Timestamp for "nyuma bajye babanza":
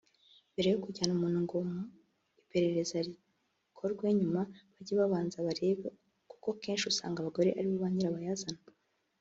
4.19-5.37